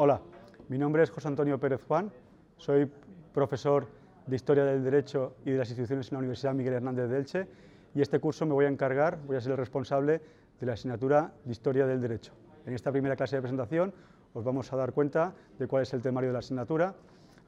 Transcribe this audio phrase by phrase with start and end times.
[0.00, 0.22] Hola,
[0.68, 2.10] mi nombre es José Antonio Pérez Juan,
[2.56, 2.88] soy
[3.34, 3.88] profesor
[4.26, 7.48] de Historia del Derecho y de las instituciones en la Universidad Miguel Hernández de Elche
[7.94, 10.22] y este curso me voy a encargar, voy a ser el responsable
[10.60, 12.32] de la asignatura de Historia del Derecho.
[12.64, 13.92] En esta primera clase de presentación
[14.34, 16.94] os vamos a dar cuenta de cuál es el temario de la asignatura,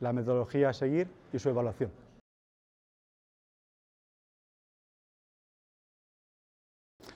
[0.01, 1.91] la metodología a seguir y su evaluación.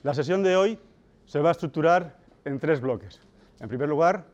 [0.03, 0.79] La sesión de hoy
[1.25, 3.19] se va a estructurar en tres bloques.
[3.59, 4.25] En primer lugar,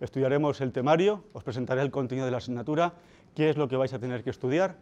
[0.00, 2.92] estudiaremos el temario, os presentaré el contenido de la asignatura,
[3.34, 4.76] qué es lo que vais a tener que estudiar.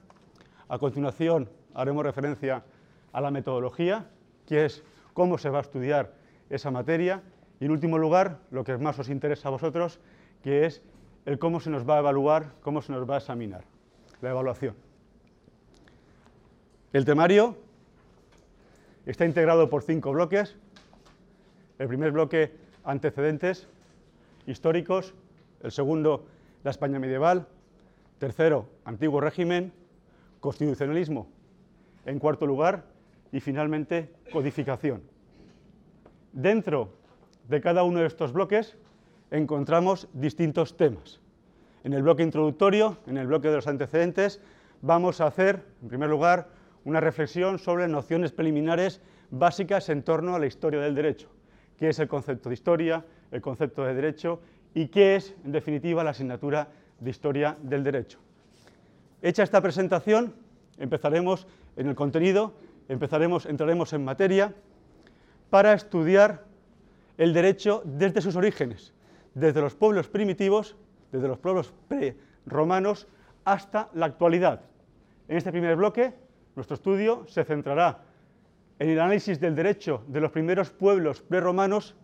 [0.68, 2.65] A continuación, haremos referencia
[3.12, 4.10] a la metodología,
[4.46, 4.82] que es
[5.12, 6.15] cómo se va a estudiar
[6.51, 7.23] esa materia.
[7.60, 10.01] Y en último lugar, lo que más os interesa a vosotros,
[10.43, 10.82] que es
[11.27, 13.65] el cómo se nos va a evaluar, cómo se nos va a examinar,
[14.20, 14.74] la evaluación.
[16.93, 17.57] El temario
[19.07, 20.57] está integrado por cinco bloques.
[21.79, 22.52] El primer bloque,
[22.84, 23.66] antecedentes,
[24.46, 25.15] históricos,
[25.62, 26.26] el segundo,
[26.62, 27.49] la España medieval,
[28.18, 29.73] tercero, antiguo régimen,
[30.40, 31.27] constitucionalismo,
[32.06, 32.84] en cuarto lugar,
[33.32, 35.02] y finalmente, codificación.
[36.32, 36.90] Dentro
[37.49, 38.77] de cada uno de estos bloques
[39.37, 41.21] encontramos distintos temas.
[41.82, 44.40] En el bloque introductorio, en el bloque de los antecedentes,
[44.80, 46.49] vamos a hacer, en primer lugar,
[46.85, 51.29] una reflexión sobre nociones preliminares básicas en torno a la historia del derecho.
[51.79, 53.05] ¿Qué es el concepto de historia?
[53.35, 54.40] el concepto de derecho
[54.74, 56.68] y qué es, en definitiva, la asignatura
[57.01, 58.21] de historia del derecho.
[59.23, 60.35] Hecha esta presentación,
[60.79, 62.55] empezaremos en el contenido,
[62.88, 64.55] empezaremos, entraremos en materia
[65.50, 66.44] para estudiar
[67.19, 68.94] el derecho desde sus orígenes,
[69.34, 70.77] desde los pueblos primitivos,
[71.12, 73.09] desde los pueblos pre-romanos
[73.44, 74.62] hasta la actualidad.
[75.28, 76.15] En este primer bloque,
[76.56, 78.03] nuestro estudio se centrará
[78.78, 81.95] en el análisis del derecho de los primeros pueblos preromanos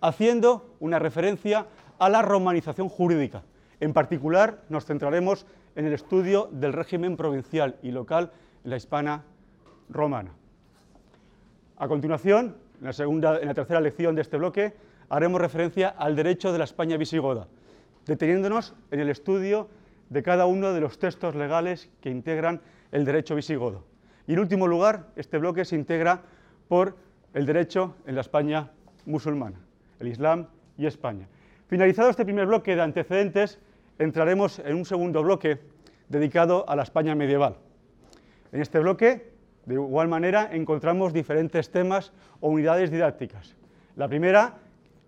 [0.00, 1.66] haciendo una referencia
[1.98, 3.42] a la romanización jurídica.
[3.80, 5.46] En particular, nos centraremos
[5.76, 8.32] en el estudio del régimen provincial y local
[8.64, 9.24] en la hispana
[9.88, 10.32] romana.
[11.76, 14.74] A continuación, en la, segunda, en la tercera lección de este bloque,
[15.10, 17.48] haremos referencia al derecho de la España visigoda,
[18.06, 19.68] deteniéndonos en el estudio
[20.08, 22.62] de cada uno de los textos legales que integran
[22.92, 23.84] el derecho visigodo.
[24.26, 26.22] Y en último lugar, este bloque se integra
[26.68, 26.96] por
[27.34, 28.70] el derecho en la España
[29.04, 29.60] musulmana
[30.00, 31.28] el Islam y España.
[31.68, 33.60] Finalizado este primer bloque de antecedentes,
[33.98, 35.60] entraremos en un segundo bloque
[36.08, 37.56] dedicado a la España medieval.
[38.50, 39.30] En este bloque,
[39.66, 43.54] de igual manera, encontramos diferentes temas o unidades didácticas.
[43.94, 44.54] La primera,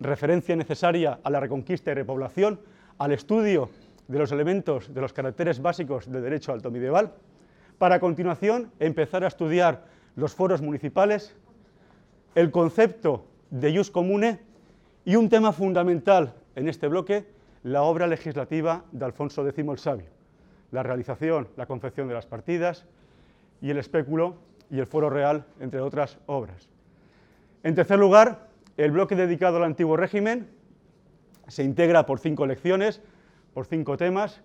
[0.02, 2.60] referencia necesaria a la reconquista y repoblación,
[2.98, 3.70] al estudio
[4.08, 7.12] de los elementos, de los caracteres básicos del derecho alto medieval,
[7.78, 9.86] para a continuación empezar a estudiar
[10.16, 11.34] los foros municipales,
[12.34, 14.40] el concepto de jus comune
[15.04, 17.26] y un tema fundamental en este bloque,
[17.62, 20.06] la obra legislativa de Alfonso X el Sabio,
[20.70, 22.84] la realización, la confección de las partidas
[23.60, 24.36] y el espéculo
[24.70, 26.68] y el foro real, entre otras obras.
[27.62, 30.48] En tercer lugar, el bloque dedicado al antiguo régimen
[31.48, 33.02] se integra por cinco lecciones,
[33.52, 34.42] por cinco temas,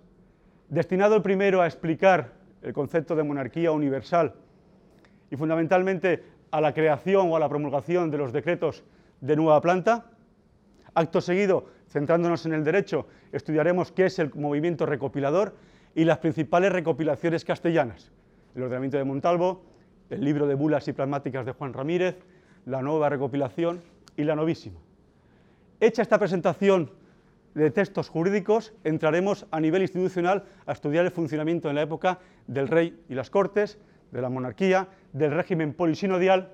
[0.70, 4.34] destinado el primero a explicar el concepto de monarquía universal
[5.32, 8.84] y fundamentalmente a la creación o a la promulgación de los decretos
[9.22, 10.12] de nueva planta,
[10.94, 15.56] Acto seguido, centrándonos en el derecho, estudiaremos qué es el movimiento recopilador
[15.94, 18.12] y las principales recopilaciones castellanas.
[18.56, 19.64] El ordenamiento de Montalvo,
[20.10, 22.18] el libro de bulas y pragmáticas de Juan Ramírez,
[22.66, 23.84] la nueva recopilación
[24.18, 24.80] y la novísima.
[25.80, 26.92] Hecha esta presentación
[27.54, 32.68] de textos jurídicos, entraremos a nivel institucional a estudiar el funcionamiento en la época del
[32.68, 33.80] rey y las cortes,
[34.12, 36.52] de la monarquía, del régimen polisinodial,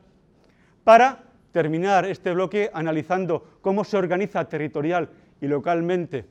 [0.84, 5.09] para terminar este bloque analizando cómo se organiza territorial
[5.41, 6.25] y localmente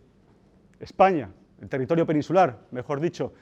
[0.80, 3.32] España, el territorio peninsular, mejor dicho,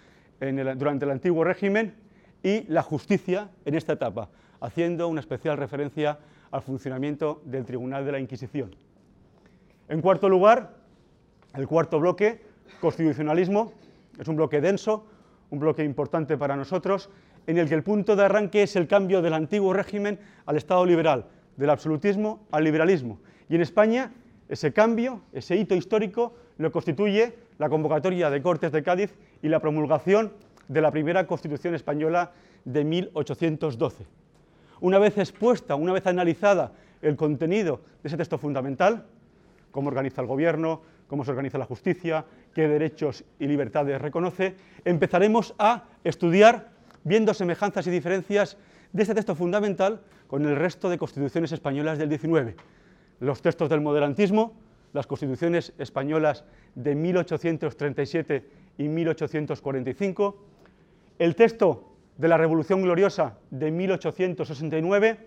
[0.40, 1.94] durante el antiguo régimen,
[2.42, 6.18] y la justicia en esta etapa, haciendo una especial referencia
[6.50, 8.74] al funcionamiento del Tribunal de la Inquisición.
[9.88, 10.74] En cuarto lugar,
[11.54, 12.40] el cuarto bloque,
[12.80, 13.72] constitucionalismo,
[14.18, 15.06] es un bloque denso,
[15.50, 17.10] un bloque importante para nosotros,
[17.46, 20.84] en el que el punto de arranque es el cambio del antiguo régimen al Estado
[20.86, 21.26] liberal,
[21.56, 23.18] del absolutismo al liberalismo.
[23.48, 24.12] Y en España
[24.48, 29.60] ese cambio, ese hito histórico, lo constituye la convocatoria de Cortes de Cádiz y la
[29.60, 30.32] promulgación
[30.68, 32.32] de la primera Constitución española
[32.64, 34.19] de 1812.
[34.80, 36.72] Una vez expuesta, una vez analizada
[37.02, 39.06] el contenido de ese texto fundamental,
[39.70, 42.24] cómo organiza el gobierno, cómo se organiza la justicia,
[42.54, 44.54] qué derechos y libertades reconoce,
[44.84, 46.70] empezaremos a estudiar,
[47.04, 48.56] viendo semejanzas y diferencias
[48.92, 52.54] de este texto fundamental con el resto de constituciones españolas del XIX.
[53.20, 54.54] Los textos del moderantismo,
[54.92, 56.44] las constituciones españolas
[56.74, 58.46] de 1837
[58.78, 60.36] y 1845,
[61.18, 61.90] el texto
[62.20, 65.26] de la Revolución Gloriosa de 1869,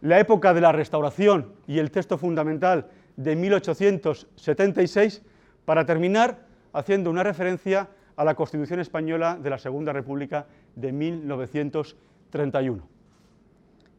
[0.00, 5.20] la época de la Restauración y el texto fundamental de 1876,
[5.66, 10.46] para terminar haciendo una referencia a la Constitución Española de la Segunda República
[10.76, 12.82] de 1931.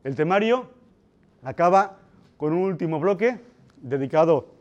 [0.03, 0.67] El temario
[1.43, 1.99] acaba
[2.37, 3.37] con un último bloque
[3.83, 4.55] dedicado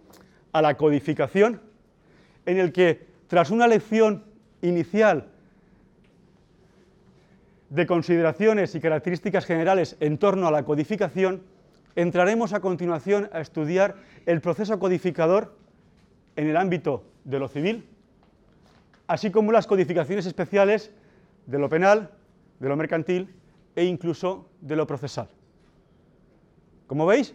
[0.52, 1.62] a la codificación,
[2.44, 4.24] en el que, tras una lección
[4.60, 5.30] inicial
[7.70, 11.42] de consideraciones y características generales en torno a la codificación,
[11.94, 13.94] entraremos a continuación a estudiar
[14.26, 15.56] el proceso codificador
[16.36, 17.86] en el ámbito de lo civil,
[19.06, 20.90] así como las codificaciones especiales
[21.46, 22.10] de lo penal,
[22.58, 23.32] de lo mercantil
[23.76, 25.28] e incluso de lo procesal.
[26.86, 27.34] Como veis,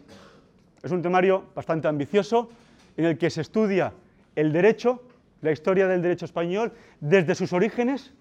[0.84, 2.50] es un temario bastante ambicioso
[2.98, 3.94] en el que se estudia
[4.36, 5.02] el derecho,
[5.42, 8.14] la historia del derecho español, desde sus orígenes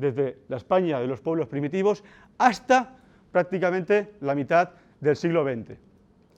[0.00, 2.02] desde la España de los pueblos primitivos
[2.38, 2.96] hasta
[3.30, 4.70] prácticamente la mitad
[5.00, 5.78] del siglo XX,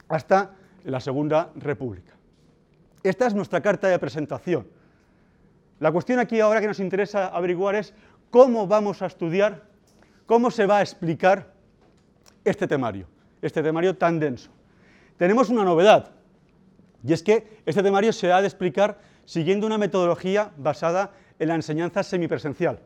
[0.09, 0.55] hasta
[0.85, 2.13] la Segunda República.
[3.03, 4.67] Esta es nuestra carta de presentación.
[5.81, 7.95] La cuestión aquí ahora que nos interesa averiguar es
[8.31, 9.63] cómo vamos a estudiar,
[10.27, 11.53] cómo se va a explicar
[12.45, 13.07] este temario,
[13.41, 14.51] este temario tan denso.
[15.17, 16.13] Tenemos una novedad,
[17.05, 21.55] y es que este temario se ha de explicar siguiendo una metodología basada en la
[21.57, 22.81] enseñanza semipresencial.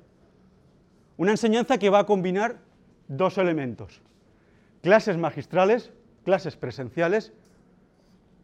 [1.17, 2.59] Una enseñanza que va a combinar
[3.09, 4.03] dos elementos,
[4.83, 5.93] clases magistrales,
[6.25, 7.33] clases presenciales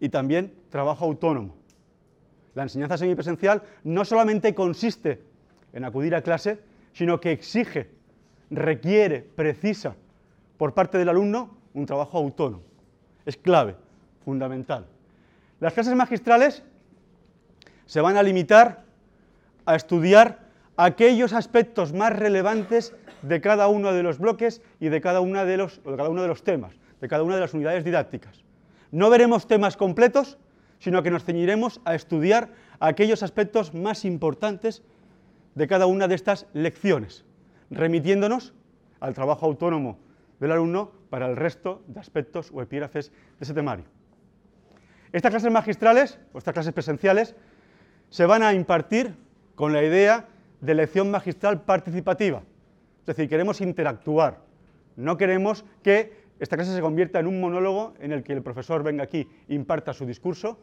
[0.01, 1.55] y también trabajo autónomo.
[2.55, 5.23] La enseñanza semipresencial no solamente consiste
[5.73, 6.61] en acudir a clase,
[6.93, 7.91] sino que exige,
[8.51, 9.97] requiere, precisa
[10.57, 12.63] por parte del alumno un trabajo autónomo.
[13.25, 13.77] Es clave,
[14.25, 14.87] fundamental.
[15.61, 16.63] Las clases magistrales
[17.87, 18.85] se van a limitar
[19.65, 20.42] a estudiar
[20.85, 25.81] aquellos aspectos más relevantes de cada uno de los bloques y de cada, de los,
[25.85, 28.43] cada uno de los temas, de cada una de las unidades didácticas.
[28.91, 30.39] No veremos temas completos,
[30.81, 32.51] sino que nos ceñiremos a estudiar
[32.81, 34.83] aquellos aspectos más importantes
[35.55, 37.25] de cada una de estas lecciones,
[37.71, 38.53] remitiéndonos
[38.99, 39.99] al trabajo autónomo
[40.41, 43.85] del alumno para el resto de aspectos o epígrafes de ese temario.
[45.13, 47.37] Estas clases magistrales, o estas clases presenciales,
[48.11, 49.15] se van a impartir
[49.55, 50.27] con la idea
[50.63, 52.43] de lección magistral participativa.
[53.01, 54.41] Es decir, queremos interactuar.
[54.97, 58.83] No queremos que esta clase se convierta en un monólogo en el que el profesor
[58.83, 60.59] venga aquí, imparta su discurso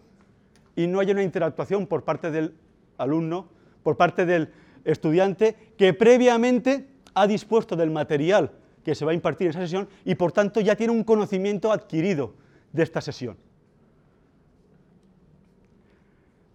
[0.75, 2.55] y no haya una interactuación por parte del
[2.97, 3.49] alumno,
[3.83, 4.51] por parte del
[4.85, 8.51] estudiante que previamente ha dispuesto del material
[8.83, 11.73] que se va a impartir en esa sesión y por tanto ya tiene un conocimiento
[11.73, 12.33] adquirido
[12.71, 13.35] de esta sesión.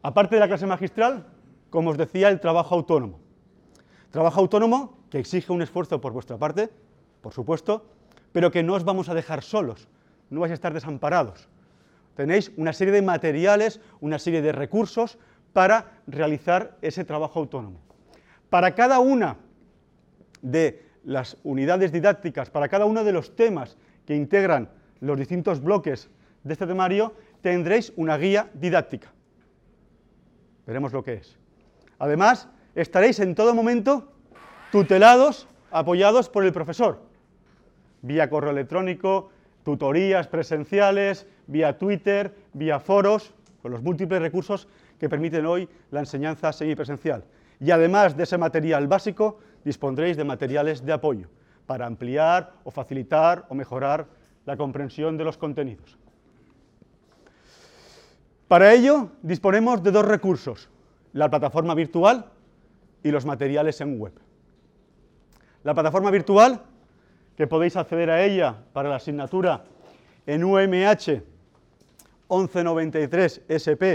[0.02, 1.26] Aparte de la clase magistral,
[1.68, 3.23] como os decía, el trabajo autónomo.
[4.14, 6.70] Trabajo autónomo que exige un esfuerzo por vuestra parte,
[7.20, 7.84] por supuesto,
[8.30, 9.88] pero que no os vamos a dejar solos,
[10.30, 11.48] no vais a estar desamparados.
[12.14, 15.18] Tenéis una serie de materiales, una serie de recursos
[15.52, 17.80] para realizar ese trabajo autónomo.
[18.50, 19.38] Para cada una
[20.42, 26.08] de las unidades didácticas, para cada uno de los temas que integran los distintos bloques
[26.44, 29.12] de este temario, tendréis una guía didáctica.
[30.68, 31.36] Veremos lo que es.
[31.98, 34.12] Además, estaréis en todo momento
[34.70, 37.02] tutelados, apoyados por el profesor,
[38.02, 39.30] vía correo electrónico,
[39.64, 46.52] tutorías presenciales, vía Twitter, vía foros, con los múltiples recursos que permiten hoy la enseñanza
[46.52, 47.24] semipresencial.
[47.60, 51.28] Y además de ese material básico, dispondréis de materiales de apoyo
[51.66, 54.06] para ampliar o facilitar o mejorar
[54.44, 55.96] la comprensión de los contenidos.
[58.48, 60.68] Para ello disponemos de dos recursos,
[61.14, 62.26] la plataforma virtual
[63.04, 64.12] y los materiales en web.
[65.62, 66.62] La plataforma virtual,
[67.36, 69.62] que podéis acceder a ella para la asignatura
[70.26, 71.22] en UMH
[72.28, 73.94] 1193 sp.edu.umh,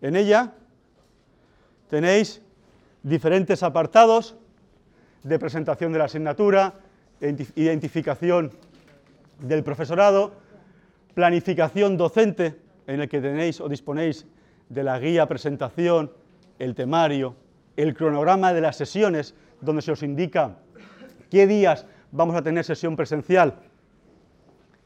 [0.00, 0.54] en ella
[1.88, 2.40] tenéis
[3.02, 4.36] diferentes apartados
[5.22, 6.74] de presentación de la asignatura,
[7.20, 8.52] identificación
[9.40, 10.32] del profesorado,
[11.14, 14.26] planificación docente, en el que tenéis o disponéis
[14.68, 16.12] de la guía presentación,
[16.58, 17.36] el temario,
[17.76, 20.56] el cronograma de las sesiones, donde se os indica
[21.30, 23.60] qué días vamos a tener sesión presencial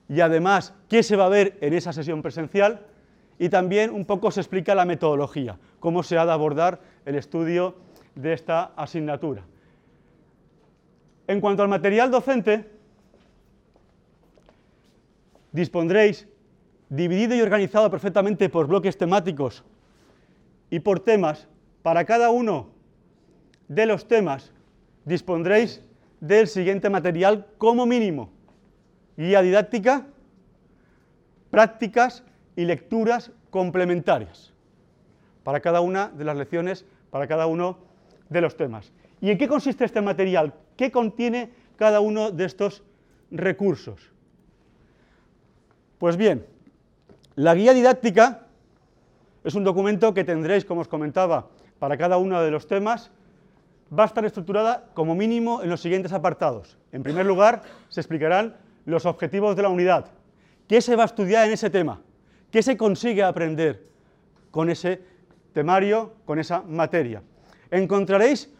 [0.08, 2.86] y además qué se va a ver en esa sesión presencial
[3.38, 7.76] y también un poco se explica la metodología, cómo se ha de abordar el estudio
[8.14, 9.42] de esta asignatura.
[11.26, 12.71] En cuanto al material docente,
[15.52, 16.28] dispondréis,
[16.88, 19.64] dividido y organizado perfectamente por bloques temáticos
[20.70, 21.48] y por temas,
[21.82, 22.70] para cada uno
[23.68, 24.52] de los temas
[25.04, 25.82] dispondréis
[26.20, 28.30] del siguiente material como mínimo.
[29.16, 30.06] Guía didáctica,
[31.50, 32.24] prácticas
[32.56, 34.52] y lecturas complementarias
[35.42, 37.78] para cada una de las lecciones, para cada uno
[38.28, 38.92] de los temas.
[39.20, 40.54] ¿Y en qué consiste este material?
[40.76, 42.82] ¿Qué contiene cada uno de estos
[43.30, 44.12] recursos?
[46.02, 46.44] Pues bien,
[47.36, 48.48] la guía didáctica
[49.44, 51.46] es un documento que tendréis, como os comentaba,
[51.78, 53.12] para cada uno de los temas.
[53.96, 56.76] Va a estar estructurada como mínimo en los siguientes apartados.
[56.90, 60.06] En primer lugar, se explicarán los objetivos de la unidad.
[60.66, 62.00] ¿Qué se va a estudiar en ese tema?
[62.50, 63.86] ¿Qué se consigue aprender
[64.50, 65.00] con ese
[65.52, 67.22] temario, con esa materia?
[67.70, 68.50] Encontraréis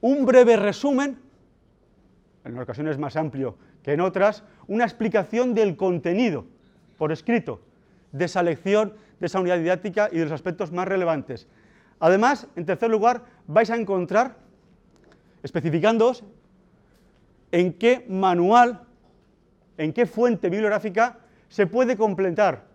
[0.00, 1.18] un breve resumen,
[2.44, 6.44] en ocasiones más amplio que en otras, una explicación del contenido
[7.02, 7.60] por escrito
[8.12, 11.48] de esa lección, de esa unidad didáctica y de los aspectos más relevantes.
[11.98, 14.36] Además, en tercer lugar, vais a encontrar,
[15.42, 16.22] especificándoos,
[17.50, 18.82] en qué manual,
[19.78, 21.18] en qué fuente bibliográfica
[21.48, 22.66] se puede completar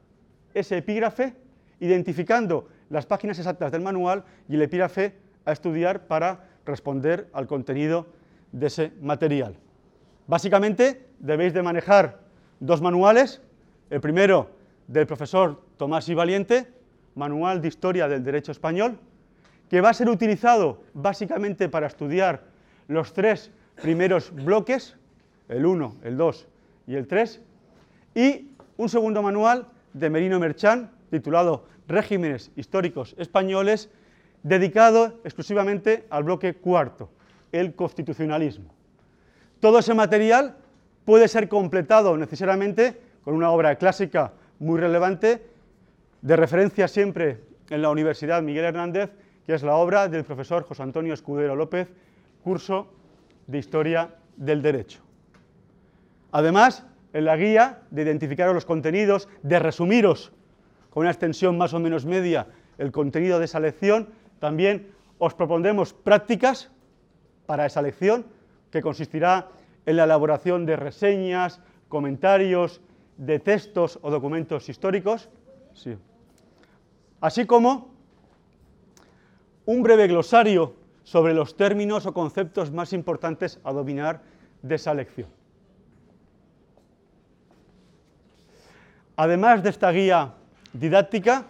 [0.53, 1.34] ese epígrafe
[1.79, 5.15] identificando las páginas exactas del manual y el epígrafe
[5.46, 8.07] a estudiar para responder al contenido
[8.51, 9.55] de ese material.
[10.27, 12.19] Básicamente debéis de manejar
[12.60, 13.41] dos manuales,
[13.89, 14.50] el primero
[14.88, 16.67] del profesor Tomás y Valiente,
[17.15, 19.00] Manual de Historia del Derecho Español,
[19.70, 22.44] que va a ser utilizado básicamente para estudiar
[22.88, 23.51] los tres
[23.82, 24.96] primeros bloques,
[25.50, 26.48] el 1, el 2
[26.88, 27.41] y el 3,
[28.15, 33.89] y un segundo manual de Merino Merchán, titulado Regímenes Históricos Españoles,
[34.44, 37.10] dedicado exclusivamente al bloque cuarto,
[37.51, 38.74] el constitucionalismo.
[39.60, 40.58] Todo ese material
[41.06, 45.46] puede ser completado necesariamente con una obra clásica muy relevante,
[46.22, 49.10] de referencia siempre en la Universidad Miguel Hernández,
[49.46, 51.91] que es la obra del profesor José Antonio Escudero López,
[52.41, 52.88] curso
[53.48, 55.01] de Historia del Derecho.
[56.31, 60.31] Además, en la guía de identificar los contenidos, de resumiros
[60.89, 64.07] con una extensión más o menos media el contenido de esa lección,
[64.39, 66.72] también os propondremos prácticas
[67.46, 68.25] para esa lección,
[68.72, 69.50] que consistirá
[69.86, 72.79] en la elaboración de reseñas, comentarios,
[73.17, 75.29] de textos o documentos históricos,
[77.19, 77.89] así como
[79.65, 84.21] un breve glosario sobre los términos o conceptos más importantes a dominar
[84.62, 85.27] de esa lección.
[89.15, 90.33] Además de esta guía
[90.74, 91.45] didáctica,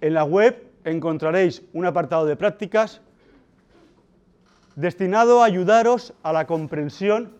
[0.00, 3.00] en la web encontraréis un apartado de prácticas
[4.74, 7.35] destinado a ayudaros a la comprensión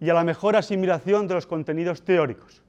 [0.00, 2.62] y a la mejor asimilación de los contenidos teóricos.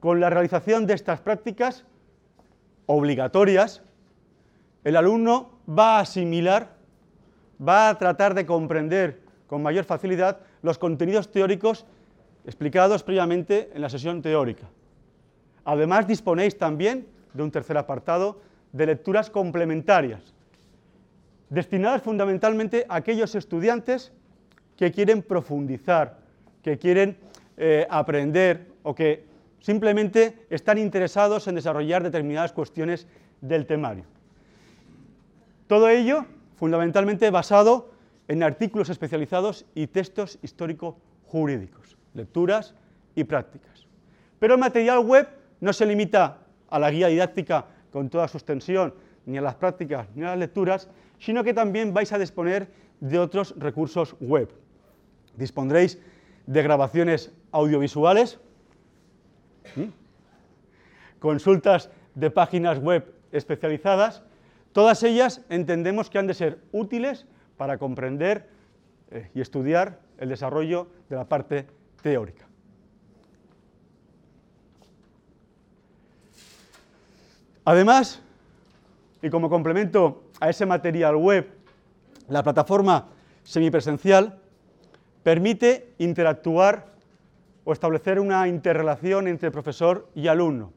[0.00, 1.84] Con la realización de estas prácticas
[2.86, 3.82] obligatorias,
[4.84, 6.76] el alumno va a asimilar,
[7.66, 11.86] va a tratar de comprender con mayor facilidad los contenidos teóricos
[12.44, 14.68] explicados previamente en la sesión teórica.
[15.64, 18.40] Además, disponéis también de un tercer apartado
[18.72, 20.34] de lecturas complementarias,
[21.48, 24.12] destinadas fundamentalmente a aquellos estudiantes
[24.76, 26.25] que quieren profundizar
[26.66, 27.16] que quieren
[27.56, 29.22] eh, aprender o que
[29.62, 33.06] simplemente están interesados en desarrollar determinadas cuestiones
[33.40, 34.02] del temario.
[35.68, 37.94] Todo ello fundamentalmente basado
[38.26, 42.74] en artículos especializados y textos histórico-jurídicos, lecturas
[43.14, 43.86] y prácticas.
[44.40, 45.28] Pero el material web
[45.60, 48.92] no se limita a la guía didáctica con toda su extensión,
[49.24, 50.88] ni a las prácticas, ni a las lecturas,
[51.20, 52.66] sino que también vais a disponer
[52.98, 54.50] de otros recursos web.
[55.36, 56.00] Dispondréis
[56.46, 58.38] de grabaciones audiovisuales,
[61.18, 64.22] consultas de páginas web especializadas,
[64.72, 67.26] todas ellas entendemos que han de ser útiles
[67.56, 68.48] para comprender
[69.10, 71.66] eh, y estudiar el desarrollo de la parte
[72.02, 72.46] teórica.
[77.64, 78.22] Además,
[79.20, 81.48] y como complemento a ese material web,
[82.28, 83.06] la plataforma
[83.42, 84.38] semipresencial
[85.26, 86.86] permite interactuar
[87.64, 90.72] o establecer una interrelación entre profesor y alumno.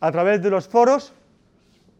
[0.00, 1.12] A través de los foros,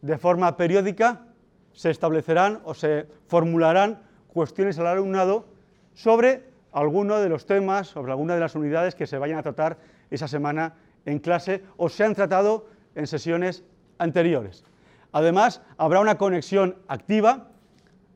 [0.01, 1.27] de forma periódica,
[1.73, 4.01] se establecerán o se formularán
[4.33, 5.45] cuestiones al alumnado
[5.93, 9.77] sobre alguno de los temas, sobre alguna de las unidades que se vayan a tratar
[10.09, 10.73] esa semana
[11.05, 12.65] en clase o se han tratado
[12.95, 13.63] en sesiones
[13.99, 14.63] anteriores.
[15.11, 17.49] Además, habrá una conexión activa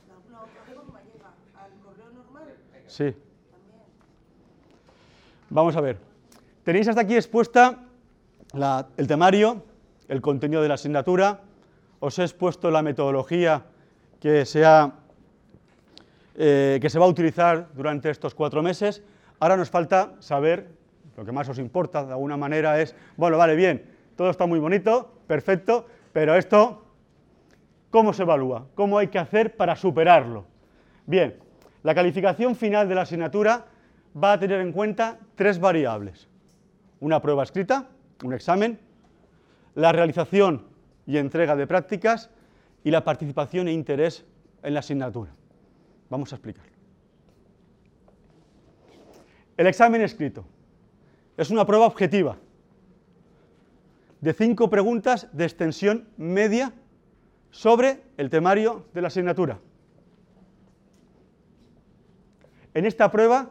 [0.06, 2.54] de alguna otra forma llega al correo normal
[2.86, 3.14] Sí.
[5.48, 5.96] Vamos a ver.
[6.64, 7.78] Tenéis hasta aquí expuesta
[8.52, 9.62] la- el temario,
[10.10, 11.40] el contenido de la asignatura.
[12.00, 13.62] Os he expuesto la metodología
[14.20, 14.64] que se,
[16.34, 19.04] eh, que se va a utilizar durante estos cuatro meses.
[19.38, 20.68] Ahora nos falta saber,
[21.16, 23.84] lo que más os importa de alguna manera es, bueno, vale, bien,
[24.16, 26.84] todo está muy bonito, perfecto, pero esto,
[27.90, 28.66] ¿cómo se evalúa?
[28.74, 30.44] ¿Cómo hay que hacer para superarlo?
[31.06, 31.36] Bien,
[31.84, 33.66] la calificación final de la asignatura
[34.20, 36.26] va a tener en cuenta tres variables.
[36.98, 37.86] Una prueba escrita,
[38.24, 38.89] un examen,
[39.80, 40.66] la realización
[41.06, 42.30] y entrega de prácticas
[42.84, 44.24] y la participación e interés
[44.62, 45.32] en la asignatura.
[46.08, 46.70] Vamos a explicarlo.
[49.56, 50.44] El examen escrito
[51.36, 52.36] es una prueba objetiva
[54.20, 56.72] de cinco preguntas de extensión media
[57.50, 59.58] sobre el temario de la asignatura.
[62.74, 63.50] En esta prueba,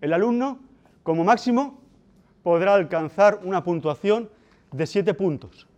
[0.00, 0.60] el alumno,
[1.02, 1.82] como máximo,
[2.42, 4.30] podrá alcanzar una puntuación
[4.74, 5.68] de 7 puntos,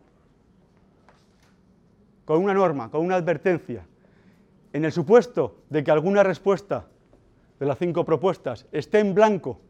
[2.25, 3.87] con una norma, con una advertencia.
[4.73, 6.87] En el supuesto de que alguna respuesta
[7.59, 9.61] de las cinco propuestas esté en blanco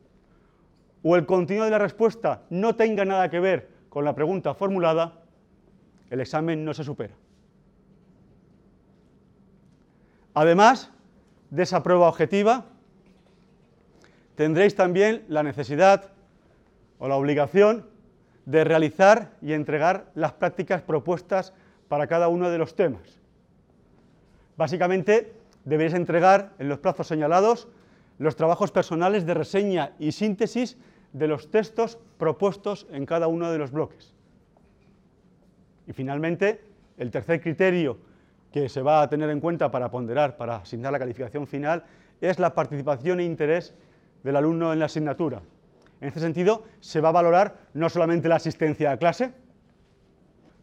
[1.02, 5.22] o el contenido de la respuesta no tenga nada que ver con la pregunta formulada,
[6.10, 7.14] el examen no se supera.
[10.34, 10.92] Además
[11.50, 12.66] de esa prueba objetiva,
[14.36, 16.12] tendréis también la necesidad
[16.98, 17.95] o la obligación
[18.46, 21.52] de realizar y entregar las prácticas propuestas
[21.88, 23.20] para cada uno de los temas.
[24.56, 27.68] Básicamente, deberéis entregar en los plazos señalados
[28.18, 30.78] los trabajos personales de reseña y síntesis
[31.12, 34.14] de los textos propuestos en cada uno de los bloques.
[35.86, 36.62] Y finalmente,
[36.96, 37.98] el tercer criterio
[38.52, 41.84] que se va a tener en cuenta para ponderar, para asignar la calificación final,
[42.20, 43.74] es la participación e interés
[44.22, 45.42] del alumno en la asignatura.
[46.00, 49.32] En este sentido, se va a valorar no solamente la asistencia a clase,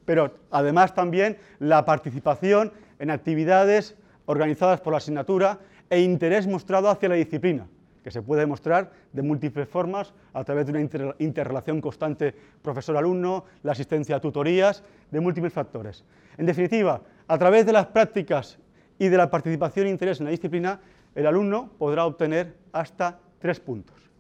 [0.05, 7.09] pero además también la participación en actividades organizadas por la asignatura e interés mostrado hacia
[7.09, 7.67] la disciplina,
[8.03, 13.45] que se puede mostrar de múltiples formas a través de una inter- interrelación constante profesor-alumno,
[13.63, 16.03] la asistencia a tutorías, de múltiples factores.
[16.37, 18.59] En definitiva, a través de las prácticas
[18.99, 20.79] y de la participación e interés en la disciplina,
[21.15, 24.12] el alumno podrá obtener hasta tres puntos.